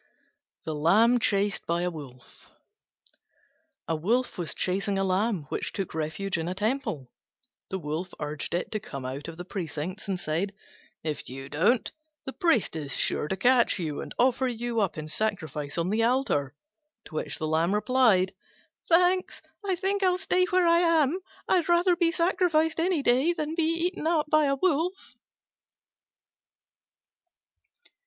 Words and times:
THE 0.65 0.73
LAMB 0.73 1.19
CHASED 1.21 1.67
BY 1.67 1.81
A 1.83 1.91
WOLF 1.91 2.49
A 3.87 3.95
Wolf 3.95 4.35
was 4.35 4.55
chasing 4.55 4.97
a 4.97 5.03
Lamb, 5.03 5.43
which 5.49 5.71
took 5.71 5.93
refuge 5.93 6.39
in 6.39 6.47
a 6.47 6.55
temple. 6.55 7.11
The 7.69 7.77
Wolf 7.77 8.11
urged 8.19 8.55
it 8.55 8.71
to 8.71 8.79
come 8.79 9.05
out 9.05 9.27
of 9.27 9.37
the 9.37 9.45
precincts, 9.45 10.07
and 10.07 10.19
said, 10.19 10.53
"If 11.03 11.29
you 11.29 11.49
don't, 11.49 11.91
the 12.25 12.33
priest 12.33 12.75
is 12.75 12.97
sure 12.97 13.27
to 13.27 13.37
catch 13.37 13.77
you 13.77 14.01
and 14.01 14.15
offer 14.17 14.47
you 14.47 14.79
up 14.81 14.97
in 14.97 15.07
sacrifice 15.07 15.77
on 15.77 15.91
the 15.91 16.01
altar." 16.03 16.55
To 17.05 17.13
which 17.13 17.37
the 17.37 17.45
Lamb 17.47 17.75
replied, 17.75 18.33
"Thanks, 18.89 19.43
I 19.63 19.75
think 19.75 20.01
I'll 20.01 20.17
stay 20.17 20.45
where 20.45 20.65
I 20.65 20.79
am: 20.79 21.19
I'd 21.47 21.69
rather 21.69 21.95
be 21.95 22.11
sacrificed 22.11 22.79
any 22.79 23.03
day 23.03 23.33
than 23.33 23.53
be 23.53 23.65
eaten 23.85 24.07
up 24.07 24.25
by 24.31 24.45
a 24.45 24.55
Wolf." 24.55 24.95